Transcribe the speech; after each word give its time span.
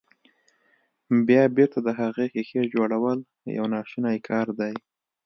بيا 1.27 1.43
بېرته 1.57 1.79
د 1.83 1.89
هغې 1.99 2.25
ښيښې 2.33 2.63
جوړول 2.73 3.19
يو 3.57 3.65
ناشونی 3.73 4.17
کار 4.29 4.47
دی. 4.59 4.73